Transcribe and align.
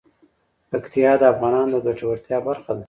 پکتیا 0.69 1.11
د 1.21 1.23
افغانانو 1.33 1.75
د 1.79 1.85
ګټورتیا 1.87 2.37
برخه 2.47 2.71
ده. 2.73 2.79